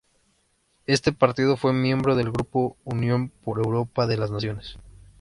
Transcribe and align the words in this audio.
Este 0.87 1.11
partido 1.13 1.57
fue 1.57 1.73
miembro 1.73 2.15
del 2.15 2.31
grupo 2.31 2.75
Unión 2.85 3.29
por 3.43 3.59
la 3.59 3.65
Europa 3.67 4.07
de 4.07 4.17
las 4.17 4.31
Naciones. 4.31 4.79